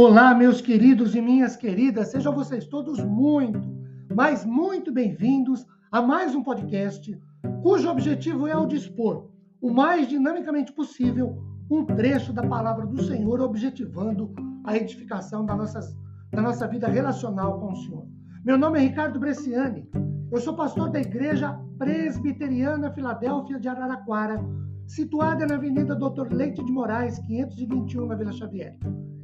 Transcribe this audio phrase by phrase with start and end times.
[0.00, 3.68] Olá, meus queridos e minhas queridas, sejam vocês todos muito,
[4.14, 7.20] mas muito bem-vindos a mais um podcast
[7.64, 9.28] cujo objetivo é o dispor
[9.60, 14.32] o mais dinamicamente possível um trecho da palavra do Senhor, objetivando
[14.62, 15.92] a edificação da, nossas,
[16.30, 18.06] da nossa vida relacional com o Senhor.
[18.44, 19.84] Meu nome é Ricardo Bresciani,
[20.30, 24.40] eu sou pastor da Igreja Presbiteriana Filadélfia de Araraquara,
[24.86, 28.76] situada na Avenida Doutor Leite de Moraes, 521, na Vila Xavier.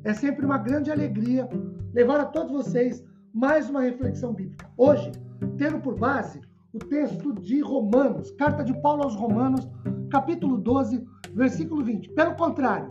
[0.05, 1.49] É sempre uma grande alegria
[1.95, 4.71] levar a todos vocês mais uma reflexão bíblica.
[4.77, 5.11] Hoje,
[5.57, 6.43] tendo por base
[6.75, 9.67] o texto de Romanos, carta de Paulo aos Romanos,
[10.11, 12.11] capítulo 12, versículo 20.
[12.11, 12.87] Pelo contrário,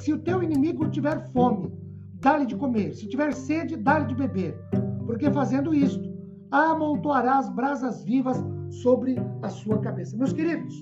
[0.00, 1.70] se o teu inimigo tiver fome,
[2.14, 4.58] dá-lhe de comer, se tiver sede, dá-lhe de beber,
[5.04, 6.10] porque fazendo isto,
[6.50, 10.16] amontoarás brasas vivas sobre a sua cabeça.
[10.16, 10.74] Meus queridos,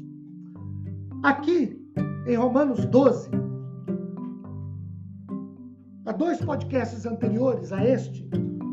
[1.25, 1.77] aqui
[2.29, 3.29] em Romanos 12,
[6.07, 8.29] Há dois podcasts anteriores a este,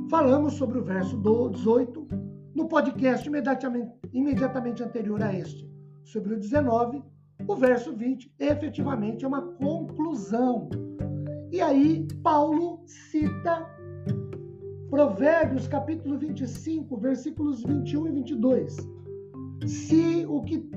[0.09, 2.05] falamos sobre o verso 18.
[2.53, 5.65] No podcast imediatamente, imediatamente anterior a este,
[6.03, 7.01] sobre o 19,
[7.47, 10.67] o verso 20 efetivamente é uma conclusão.
[11.53, 13.65] E aí, Paulo cita
[14.89, 18.75] Provérbios capítulo 25, versículos 21 e 22.
[19.65, 20.69] Se o que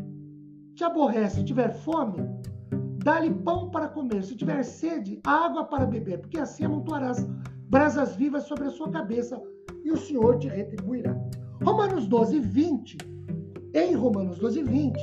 [0.77, 2.19] te aborrece tiver fome,
[3.05, 4.25] Dá-lhe pão para comer.
[4.25, 7.29] Se tiver sede, água para beber, porque assim amontoarás
[7.69, 9.39] brasas vivas sobre a sua cabeça
[9.85, 11.15] e o Senhor te retribuirá.
[11.63, 12.97] Romanos 12, 20.
[13.75, 14.99] Em Romanos 12, 20,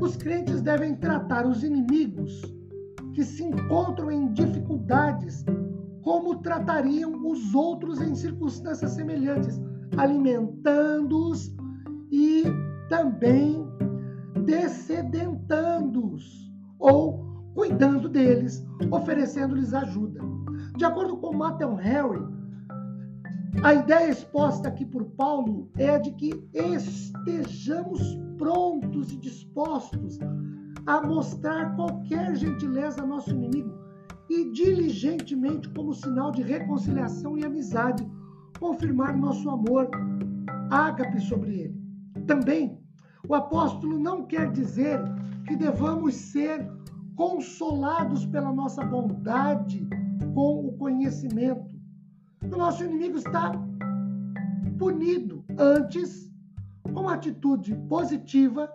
[0.00, 2.42] os crentes devem tratar os inimigos
[3.14, 5.44] que se encontram em dificuldades
[6.02, 9.60] como tratariam os outros em circunstâncias semelhantes,
[9.96, 11.54] alimentando-os
[12.10, 12.42] e
[12.88, 13.64] também
[14.44, 17.25] descedentando-os ou
[17.56, 20.20] cuidando deles, oferecendo-lhes ajuda.
[20.76, 22.22] De acordo com Matthew Harry,
[23.62, 30.18] a ideia exposta aqui por Paulo é a de que estejamos prontos e dispostos
[30.84, 33.74] a mostrar qualquer gentileza a nosso inimigo
[34.28, 38.06] e diligentemente, como sinal de reconciliação e amizade,
[38.60, 39.88] confirmar nosso amor
[40.70, 41.80] ágape sobre ele.
[42.26, 42.78] Também,
[43.26, 45.00] o apóstolo não quer dizer
[45.46, 46.68] que devamos ser
[47.16, 49.88] consolados pela nossa bondade
[50.34, 51.74] com o conhecimento.
[52.44, 53.52] O nosso inimigo está
[54.78, 56.30] punido antes
[56.92, 58.70] com atitude positiva,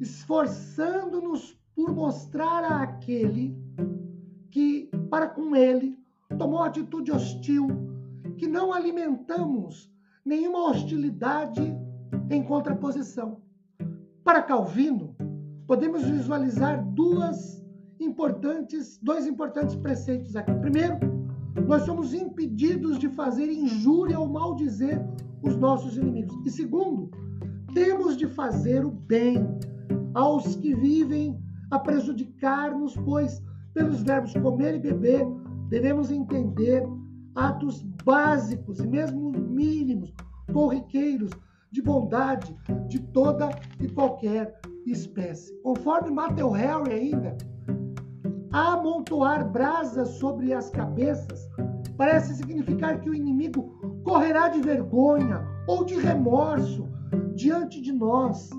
[0.00, 3.56] esforçando-nos por mostrar a aquele
[4.50, 5.96] que, para com ele,
[6.36, 7.68] tomou atitude hostil,
[8.36, 9.90] que não alimentamos
[10.24, 11.62] nenhuma hostilidade
[12.28, 13.40] em contraposição.
[14.24, 15.14] Para Calvino,
[15.66, 17.59] podemos visualizar duas
[18.00, 20.52] importantes, dois importantes preceitos aqui.
[20.54, 20.98] Primeiro,
[21.66, 25.00] nós somos impedidos de fazer injúria ou maldizer
[25.42, 26.34] os nossos inimigos.
[26.44, 27.10] E segundo,
[27.74, 29.46] temos de fazer o bem
[30.14, 31.38] aos que vivem
[31.70, 35.24] a prejudicar-nos, pois pelos verbos comer e beber
[35.68, 36.82] devemos entender
[37.34, 40.12] atos básicos e mesmo mínimos,
[40.52, 41.30] corriqueiros
[41.70, 42.56] de bondade
[42.88, 45.54] de toda e qualquer espécie.
[45.62, 47.36] Conforme Matthew Harry ainda,
[48.52, 51.48] amontoar brasas sobre as cabeças
[51.96, 56.88] parece significar que o inimigo correrá de vergonha ou de remorso
[57.34, 58.50] diante de nós,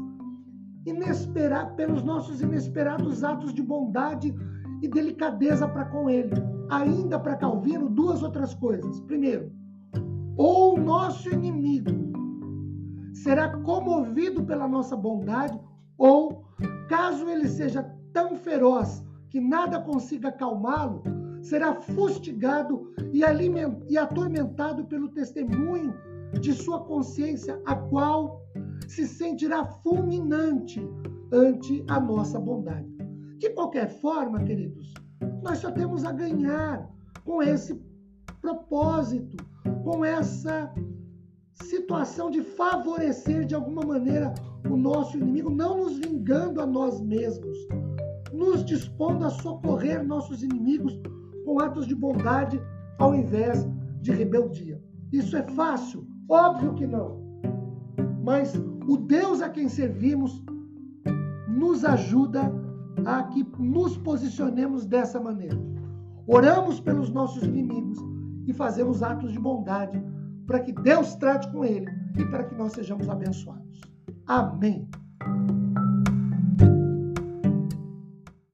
[0.85, 4.33] inesperar pelos nossos inesperados atos de bondade
[4.81, 6.35] e delicadeza para com ele.
[6.69, 8.99] Ainda para Calvino, duas outras coisas.
[9.01, 9.51] Primeiro,
[10.37, 11.91] ou o nosso inimigo
[13.13, 15.59] será comovido pela nossa bondade,
[15.97, 16.45] ou
[16.87, 21.01] caso ele seja tão feroz que nada consiga acalmá-lo,
[21.41, 23.21] será fustigado e,
[23.89, 25.95] e atormentado pelo testemunho
[26.39, 28.41] de sua consciência, a qual
[28.87, 30.85] se sentirá fulminante
[31.31, 32.89] ante a nossa bondade.
[33.37, 34.93] De qualquer forma, queridos,
[35.41, 36.89] nós só temos a ganhar
[37.23, 37.81] com esse
[38.41, 39.37] propósito,
[39.85, 40.73] com essa
[41.63, 44.33] situação de favorecer de alguma maneira
[44.69, 47.57] o nosso inimigo, não nos vingando a nós mesmos,
[48.33, 50.99] nos dispondo a socorrer nossos inimigos
[51.45, 52.61] com atos de bondade
[52.97, 53.67] ao invés
[54.01, 54.81] de rebeldia.
[55.11, 56.07] Isso é fácil?
[56.29, 57.21] Óbvio que não.
[58.23, 58.53] Mas
[58.87, 60.43] o Deus a quem servimos
[61.47, 62.51] nos ajuda
[63.05, 65.59] a que nos posicionemos dessa maneira.
[66.27, 67.97] Oramos pelos nossos inimigos
[68.47, 70.01] e fazemos atos de bondade
[70.45, 71.87] para que Deus trate com ele
[72.17, 73.81] e para que nós sejamos abençoados.
[74.27, 74.87] Amém.